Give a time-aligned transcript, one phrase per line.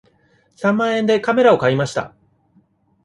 [0.55, 2.15] 三万円でカメラを買いました。